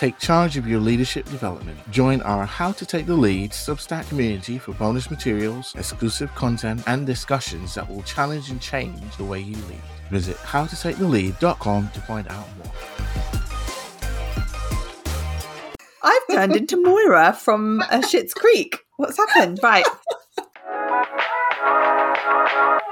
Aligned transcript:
Take 0.00 0.18
charge 0.18 0.56
of 0.56 0.66
your 0.66 0.80
leadership 0.80 1.26
development. 1.26 1.78
Join 1.90 2.22
our 2.22 2.46
How 2.46 2.72
to 2.72 2.86
Take 2.86 3.04
the 3.04 3.14
Lead 3.14 3.50
Substack 3.50 4.08
community 4.08 4.56
for 4.56 4.72
bonus 4.72 5.10
materials, 5.10 5.74
exclusive 5.76 6.34
content, 6.34 6.82
and 6.86 7.06
discussions 7.06 7.74
that 7.74 7.86
will 7.86 8.02
challenge 8.04 8.48
and 8.48 8.62
change 8.62 9.14
the 9.18 9.24
way 9.24 9.40
you 9.40 9.56
lead. 9.56 9.82
Visit 10.10 10.38
howtotakethelead.com 10.38 11.90
to 11.90 12.00
find 12.00 12.26
out 12.28 12.46
more. 12.56 12.72
I've 16.02 16.26
turned 16.30 16.56
into 16.56 16.82
Moira 16.82 17.34
from 17.34 17.82
uh, 17.82 18.00
Schitt's 18.00 18.32
Creek. 18.32 18.78
What's 18.96 19.18
happened? 19.18 19.60
Right. 19.62 19.84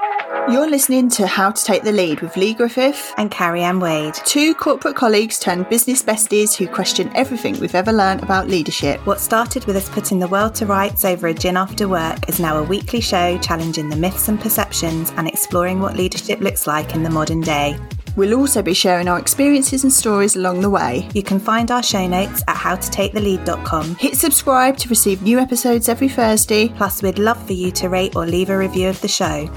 You're 0.51 0.67
listening 0.67 1.09
to 1.11 1.27
How 1.27 1.51
to 1.51 1.63
Take 1.63 1.83
the 1.83 1.91
Lead 1.91 2.21
with 2.21 2.35
Lee 2.35 2.55
Griffith 2.55 3.13
and 3.17 3.29
Carrie 3.29 3.61
Ann 3.61 3.79
Wade, 3.79 4.15
two 4.15 4.55
corporate 4.55 4.95
colleagues 4.95 5.37
turned 5.37 5.69
business 5.69 6.01
besties 6.01 6.55
who 6.55 6.67
question 6.67 7.11
everything 7.15 7.59
we've 7.59 7.75
ever 7.75 7.91
learned 7.91 8.23
about 8.23 8.47
leadership. 8.47 8.99
What 9.05 9.19
started 9.19 9.65
with 9.65 9.75
us 9.75 9.89
putting 9.89 10.17
the 10.17 10.27
world 10.27 10.55
to 10.55 10.65
rights 10.65 11.05
over 11.05 11.27
a 11.27 11.35
gin 11.35 11.55
after 11.55 11.87
work 11.87 12.27
is 12.27 12.39
now 12.39 12.57
a 12.57 12.63
weekly 12.63 12.99
show 12.99 13.37
challenging 13.37 13.89
the 13.89 13.95
myths 13.95 14.27
and 14.27 14.41
perceptions 14.41 15.13
and 15.17 15.27
exploring 15.27 15.81
what 15.81 15.95
leadership 15.95 16.39
looks 16.39 16.65
like 16.65 16.95
in 16.95 17.03
the 17.03 17.11
modern 17.11 17.41
day. 17.41 17.77
We'll 18.15 18.33
also 18.33 18.63
be 18.63 18.73
sharing 18.73 19.07
our 19.07 19.19
experiences 19.19 19.83
and 19.83 19.93
stories 19.93 20.35
along 20.35 20.61
the 20.61 20.69
way. 20.71 21.07
You 21.13 21.21
can 21.21 21.39
find 21.39 21.69
our 21.69 21.83
show 21.83 22.07
notes 22.07 22.43
at 22.47 22.55
howtotakethelead.com. 22.55 23.97
Hit 23.97 24.15
subscribe 24.15 24.77
to 24.77 24.89
receive 24.89 25.21
new 25.21 25.37
episodes 25.37 25.89
every 25.89 26.09
Thursday. 26.09 26.69
Plus, 26.69 27.03
we'd 27.03 27.19
love 27.19 27.45
for 27.45 27.53
you 27.53 27.69
to 27.73 27.87
rate 27.87 28.15
or 28.15 28.25
leave 28.25 28.49
a 28.49 28.57
review 28.57 28.89
of 28.89 28.99
the 29.01 29.07
show. 29.07 29.47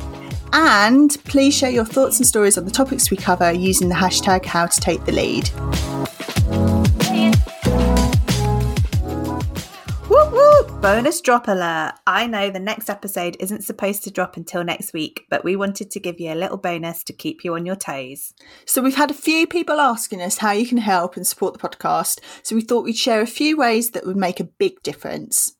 And 0.53 1.17
please 1.25 1.57
share 1.57 1.71
your 1.71 1.87
thoughts 1.87 2.19
and 2.19 2.27
stories 2.27 2.59
on 2.59 2.65
the 2.67 2.71
topics 2.71 3.11
we 3.11 3.17
cover 3.17 3.51
using 3.51 3.89
the 3.89 3.95
hashtag 3.95 4.45
how 4.45 4.67
to 4.67 4.81
take 4.81 5.05
the 5.07 5.13
lead. 5.13 5.49
Whoop 10.09 10.31
whoop! 10.31 10.83
Bonus 10.83 11.23
drop 11.23 11.49
alert! 11.49 11.95
I 12.07 12.27
know 12.27 12.51
the 12.51 12.61
next 12.61 12.91
episode 12.91 13.37
isn't 13.41 13.65
supposed 13.65 14.05
to 14.05 14.11
drop 14.11 14.37
until 14.37 14.63
next 14.63 14.93
week, 14.93 15.25
but 15.31 15.43
we 15.43 15.57
wanted 15.57 15.91
to 15.91 16.01
give 16.01 16.21
you 16.21 16.31
a 16.31 16.35
little 16.35 16.59
bonus 16.59 17.03
to 17.05 17.15
keep 17.15 17.45
you 17.45 17.55
on 17.55 17.65
your 17.65 17.77
toes. 17.77 18.35
So, 18.67 18.83
we've 18.83 18.97
had 18.97 19.11
a 19.11 19.15
few 19.15 19.47
people 19.47 19.81
asking 19.81 20.21
us 20.21 20.39
how 20.39 20.51
you 20.51 20.67
can 20.67 20.79
help 20.79 21.17
and 21.17 21.27
support 21.27 21.55
the 21.55 21.67
podcast, 21.67 22.21
so 22.43 22.55
we 22.55 22.61
thought 22.61 22.85
we'd 22.85 22.97
share 22.97 23.23
a 23.23 23.27
few 23.27 23.57
ways 23.57 23.93
that 23.93 24.05
would 24.05 24.19
make 24.19 24.39
a 24.39 24.45
big 24.45 24.83
difference. 24.83 25.55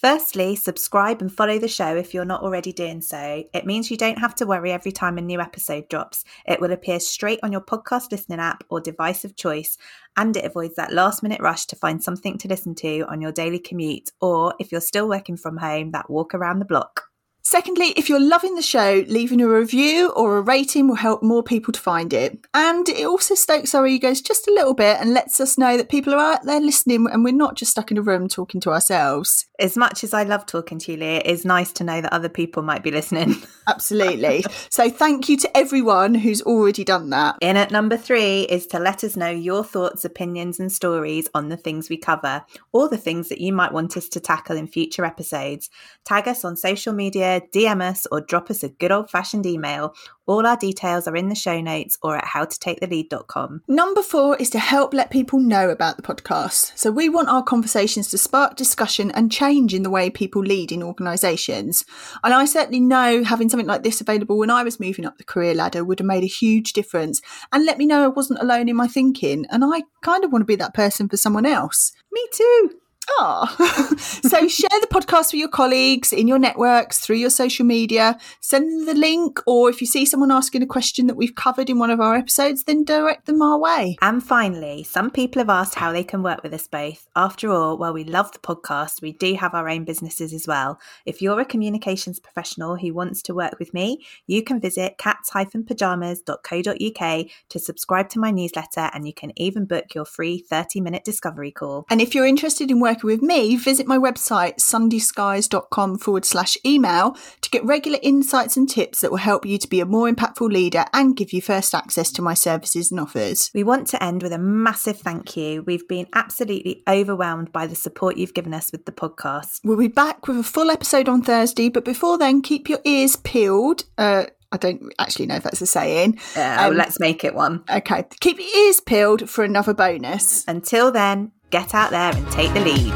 Firstly, 0.00 0.54
subscribe 0.54 1.20
and 1.20 1.32
follow 1.32 1.58
the 1.58 1.66
show 1.66 1.96
if 1.96 2.14
you're 2.14 2.24
not 2.24 2.42
already 2.42 2.72
doing 2.72 3.00
so. 3.00 3.42
It 3.52 3.66
means 3.66 3.90
you 3.90 3.96
don't 3.96 4.20
have 4.20 4.36
to 4.36 4.46
worry 4.46 4.70
every 4.70 4.92
time 4.92 5.18
a 5.18 5.20
new 5.20 5.40
episode 5.40 5.88
drops. 5.88 6.22
It 6.46 6.60
will 6.60 6.70
appear 6.70 7.00
straight 7.00 7.40
on 7.42 7.50
your 7.50 7.62
podcast 7.62 8.12
listening 8.12 8.38
app 8.38 8.62
or 8.68 8.80
device 8.80 9.24
of 9.24 9.34
choice, 9.34 9.76
and 10.16 10.36
it 10.36 10.44
avoids 10.44 10.76
that 10.76 10.92
last 10.92 11.24
minute 11.24 11.40
rush 11.40 11.66
to 11.66 11.74
find 11.74 12.00
something 12.00 12.38
to 12.38 12.46
listen 12.46 12.76
to 12.76 13.06
on 13.08 13.20
your 13.20 13.32
daily 13.32 13.58
commute, 13.58 14.12
or 14.20 14.54
if 14.60 14.70
you're 14.70 14.80
still 14.80 15.08
working 15.08 15.36
from 15.36 15.56
home, 15.56 15.90
that 15.90 16.08
walk 16.08 16.32
around 16.32 16.60
the 16.60 16.64
block. 16.64 17.07
Secondly, 17.50 17.94
if 17.96 18.10
you're 18.10 18.20
loving 18.20 18.56
the 18.56 18.60
show, 18.60 19.06
leaving 19.08 19.40
a 19.40 19.48
review 19.48 20.10
or 20.10 20.36
a 20.36 20.42
rating 20.42 20.86
will 20.86 20.96
help 20.96 21.22
more 21.22 21.42
people 21.42 21.72
to 21.72 21.80
find 21.80 22.12
it. 22.12 22.38
And 22.52 22.86
it 22.90 23.06
also 23.06 23.34
stokes 23.34 23.74
our 23.74 23.86
egos 23.86 24.20
just 24.20 24.46
a 24.46 24.52
little 24.52 24.74
bit 24.74 24.98
and 25.00 25.14
lets 25.14 25.40
us 25.40 25.56
know 25.56 25.78
that 25.78 25.88
people 25.88 26.12
are 26.12 26.34
out 26.34 26.44
there 26.44 26.60
listening 26.60 27.06
and 27.10 27.24
we're 27.24 27.32
not 27.32 27.56
just 27.56 27.70
stuck 27.70 27.90
in 27.90 27.96
a 27.96 28.02
room 28.02 28.28
talking 28.28 28.60
to 28.60 28.70
ourselves. 28.70 29.46
As 29.58 29.78
much 29.78 30.04
as 30.04 30.12
I 30.12 30.24
love 30.24 30.44
talking 30.44 30.78
to 30.80 30.92
you, 30.92 30.98
Leah, 30.98 31.20
it 31.20 31.26
is 31.26 31.46
nice 31.46 31.72
to 31.72 31.84
know 31.84 32.02
that 32.02 32.12
other 32.12 32.28
people 32.28 32.62
might 32.62 32.82
be 32.82 32.90
listening. 32.90 33.36
Absolutely. 33.66 34.44
so 34.68 34.90
thank 34.90 35.30
you 35.30 35.38
to 35.38 35.56
everyone 35.56 36.14
who's 36.14 36.42
already 36.42 36.84
done 36.84 37.08
that. 37.10 37.36
In 37.40 37.56
at 37.56 37.70
number 37.70 37.96
three 37.96 38.42
is 38.42 38.66
to 38.66 38.78
let 38.78 39.02
us 39.02 39.16
know 39.16 39.30
your 39.30 39.64
thoughts, 39.64 40.04
opinions, 40.04 40.60
and 40.60 40.70
stories 40.70 41.28
on 41.32 41.48
the 41.48 41.56
things 41.56 41.88
we 41.88 41.96
cover, 41.96 42.44
or 42.72 42.90
the 42.90 42.98
things 42.98 43.30
that 43.30 43.40
you 43.40 43.54
might 43.54 43.72
want 43.72 43.96
us 43.96 44.10
to 44.10 44.20
tackle 44.20 44.58
in 44.58 44.66
future 44.66 45.06
episodes. 45.06 45.70
Tag 46.04 46.28
us 46.28 46.44
on 46.44 46.54
social 46.54 46.92
media 46.92 47.37
DM 47.40 47.82
us, 47.82 48.06
or 48.10 48.20
drop 48.20 48.50
us 48.50 48.62
a 48.62 48.68
good 48.68 48.92
old 48.92 49.10
fashioned 49.10 49.46
email. 49.46 49.94
All 50.26 50.46
our 50.46 50.58
details 50.58 51.08
are 51.08 51.16
in 51.16 51.30
the 51.30 51.34
show 51.34 51.58
notes 51.60 51.96
or 52.02 52.16
at 52.16 52.24
howtotakethelead.com. 52.24 53.62
Number 53.66 54.02
four 54.02 54.36
is 54.36 54.50
to 54.50 54.58
help 54.58 54.92
let 54.92 55.10
people 55.10 55.38
know 55.40 55.70
about 55.70 55.96
the 55.96 56.02
podcast. 56.02 56.72
So 56.76 56.90
we 56.90 57.08
want 57.08 57.30
our 57.30 57.42
conversations 57.42 58.10
to 58.10 58.18
spark 58.18 58.54
discussion 58.54 59.10
and 59.12 59.32
change 59.32 59.72
in 59.72 59.84
the 59.84 59.90
way 59.90 60.10
people 60.10 60.42
lead 60.42 60.70
in 60.70 60.82
organisations. 60.82 61.84
And 62.22 62.34
I 62.34 62.44
certainly 62.44 62.80
know 62.80 63.24
having 63.24 63.48
something 63.48 63.66
like 63.66 63.84
this 63.84 64.02
available 64.02 64.36
when 64.36 64.50
I 64.50 64.64
was 64.64 64.78
moving 64.78 65.06
up 65.06 65.16
the 65.16 65.24
career 65.24 65.54
ladder 65.54 65.82
would 65.82 65.98
have 65.98 66.06
made 66.06 66.24
a 66.24 66.26
huge 66.26 66.74
difference 66.74 67.22
and 67.50 67.64
let 67.64 67.78
me 67.78 67.86
know 67.86 68.04
I 68.04 68.08
wasn't 68.08 68.42
alone 68.42 68.68
in 68.68 68.76
my 68.76 68.86
thinking. 68.86 69.46
And 69.50 69.64
I 69.64 69.84
kind 70.02 70.24
of 70.24 70.32
want 70.32 70.42
to 70.42 70.46
be 70.46 70.56
that 70.56 70.74
person 70.74 71.08
for 71.08 71.16
someone 71.16 71.46
else. 71.46 71.92
Me 72.12 72.26
too. 72.32 72.78
Oh, 73.10 73.94
so 73.98 74.46
share 74.48 74.68
the 74.80 74.88
podcast 74.90 75.32
with 75.32 75.40
your 75.40 75.48
colleagues 75.48 76.12
in 76.12 76.28
your 76.28 76.38
networks 76.38 76.98
through 76.98 77.16
your 77.16 77.30
social 77.30 77.64
media. 77.64 78.18
Send 78.40 78.70
them 78.70 78.84
the 78.86 78.94
link, 78.94 79.40
or 79.46 79.70
if 79.70 79.80
you 79.80 79.86
see 79.86 80.04
someone 80.04 80.30
asking 80.30 80.62
a 80.62 80.66
question 80.66 81.06
that 81.06 81.16
we've 81.16 81.34
covered 81.34 81.70
in 81.70 81.78
one 81.78 81.90
of 81.90 82.00
our 82.00 82.14
episodes, 82.14 82.64
then 82.64 82.84
direct 82.84 83.24
them 83.26 83.40
our 83.42 83.58
way. 83.58 83.96
And 84.02 84.22
finally, 84.22 84.84
some 84.84 85.10
people 85.10 85.40
have 85.40 85.48
asked 85.48 85.76
how 85.76 85.92
they 85.92 86.04
can 86.04 86.22
work 86.22 86.42
with 86.42 86.52
us 86.52 86.68
both. 86.68 87.08
After 87.16 87.50
all, 87.50 87.78
while 87.78 87.92
we 87.92 88.04
love 88.04 88.32
the 88.32 88.38
podcast, 88.38 89.02
we 89.02 89.12
do 89.12 89.34
have 89.34 89.54
our 89.54 89.68
own 89.68 89.84
businesses 89.84 90.32
as 90.32 90.46
well. 90.46 90.78
If 91.06 91.22
you're 91.22 91.40
a 91.40 91.44
communications 91.44 92.20
professional 92.20 92.76
who 92.76 92.94
wants 92.94 93.22
to 93.22 93.34
work 93.34 93.58
with 93.58 93.74
me, 93.74 94.04
you 94.26 94.42
can 94.42 94.60
visit 94.60 94.98
cats-pajamas.co.uk 94.98 97.26
to 97.48 97.58
subscribe 97.58 98.08
to 98.10 98.20
my 98.20 98.30
newsletter, 98.30 98.90
and 98.92 99.06
you 99.06 99.14
can 99.14 99.32
even 99.36 99.64
book 99.64 99.94
your 99.94 100.04
free 100.04 100.38
30 100.38 100.80
minute 100.80 101.04
discovery 101.04 101.50
call. 101.50 101.86
And 101.90 102.00
if 102.00 102.14
you're 102.14 102.26
interested 102.26 102.70
in 102.70 102.80
working 102.80 102.97
working 103.04 103.20
with 103.20 103.28
me, 103.28 103.56
visit 103.56 103.86
my 103.86 103.98
website, 103.98 104.56
sundayskies.com 104.56 105.98
forward 105.98 106.24
slash 106.24 106.56
email 106.64 107.16
to 107.40 107.50
get 107.50 107.64
regular 107.64 107.98
insights 108.02 108.56
and 108.56 108.68
tips 108.68 109.00
that 109.00 109.10
will 109.10 109.18
help 109.18 109.46
you 109.46 109.58
to 109.58 109.68
be 109.68 109.80
a 109.80 109.86
more 109.86 110.10
impactful 110.10 110.50
leader 110.50 110.84
and 110.92 111.16
give 111.16 111.32
you 111.32 111.40
first 111.40 111.74
access 111.74 112.10
to 112.12 112.22
my 112.22 112.34
services 112.34 112.90
and 112.90 113.00
offers. 113.00 113.50
We 113.54 113.64
want 113.64 113.86
to 113.88 114.02
end 114.02 114.22
with 114.22 114.32
a 114.32 114.38
massive 114.38 114.98
thank 114.98 115.36
you. 115.36 115.62
We've 115.62 115.86
been 115.88 116.06
absolutely 116.14 116.82
overwhelmed 116.88 117.52
by 117.52 117.66
the 117.66 117.76
support 117.76 118.16
you've 118.16 118.34
given 118.34 118.54
us 118.54 118.72
with 118.72 118.84
the 118.84 118.92
podcast. 118.92 119.60
We'll 119.64 119.78
be 119.78 119.88
back 119.88 120.26
with 120.28 120.38
a 120.38 120.42
full 120.42 120.70
episode 120.70 121.08
on 121.08 121.22
Thursday, 121.22 121.68
but 121.68 121.84
before 121.84 122.18
then, 122.18 122.42
keep 122.42 122.68
your 122.68 122.80
ears 122.84 123.16
peeled. 123.16 123.84
Uh, 123.96 124.24
I 124.50 124.56
don't 124.56 124.92
actually 124.98 125.26
know 125.26 125.36
if 125.36 125.42
that's 125.42 125.60
a 125.60 125.66
saying. 125.66 126.18
Uh, 126.34 126.56
um, 126.60 126.74
let's 126.76 126.98
make 126.98 127.22
it 127.22 127.34
one. 127.34 127.64
Okay. 127.70 128.04
Keep 128.20 128.38
your 128.38 128.48
ears 128.48 128.80
peeled 128.80 129.28
for 129.28 129.44
another 129.44 129.74
bonus. 129.74 130.46
Until 130.48 130.90
then, 130.90 131.32
Get 131.50 131.74
out 131.74 131.90
there 131.90 132.14
and 132.14 132.30
take 132.30 132.52
the 132.52 132.60
lead. 132.60 132.94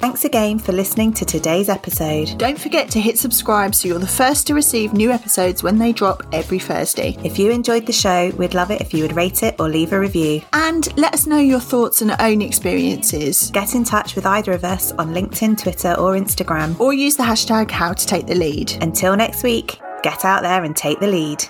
Thanks 0.00 0.24
again 0.24 0.58
for 0.58 0.72
listening 0.72 1.12
to 1.12 1.24
today's 1.24 1.68
episode. 1.68 2.36
Don't 2.38 2.58
forget 2.58 2.90
to 2.90 3.00
hit 3.00 3.18
subscribe 3.18 3.72
so 3.72 3.86
you're 3.86 4.00
the 4.00 4.06
first 4.06 4.48
to 4.48 4.54
receive 4.54 4.92
new 4.92 5.12
episodes 5.12 5.62
when 5.62 5.78
they 5.78 5.92
drop 5.92 6.24
every 6.32 6.58
Thursday. 6.58 7.16
If 7.22 7.38
you 7.38 7.52
enjoyed 7.52 7.86
the 7.86 7.92
show, 7.92 8.30
we'd 8.30 8.54
love 8.54 8.72
it 8.72 8.80
if 8.80 8.92
you 8.92 9.02
would 9.02 9.14
rate 9.14 9.44
it 9.44 9.54
or 9.60 9.68
leave 9.68 9.92
a 9.92 10.00
review. 10.00 10.42
And 10.54 10.88
let 10.98 11.14
us 11.14 11.28
know 11.28 11.38
your 11.38 11.60
thoughts 11.60 12.02
and 12.02 12.16
own 12.18 12.42
experiences. 12.42 13.52
Get 13.52 13.76
in 13.76 13.84
touch 13.84 14.16
with 14.16 14.26
either 14.26 14.52
of 14.52 14.64
us 14.64 14.90
on 14.92 15.14
LinkedIn, 15.14 15.56
Twitter, 15.62 15.94
or 15.94 16.14
Instagram. 16.14 16.78
Or 16.80 16.92
use 16.92 17.14
the 17.14 17.22
hashtag 17.22 17.70
how 17.70 17.92
to 17.92 18.06
take 18.06 18.26
the 18.26 18.34
lead. 18.34 18.72
Until 18.80 19.14
next 19.14 19.44
week, 19.44 19.78
get 20.02 20.24
out 20.24 20.42
there 20.42 20.64
and 20.64 20.74
take 20.74 20.98
the 20.98 21.06
lead. 21.06 21.44